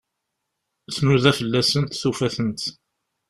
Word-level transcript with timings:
Tnuda 0.95 1.31
fell-asent, 1.39 1.97
tufa-tent. 2.01 2.61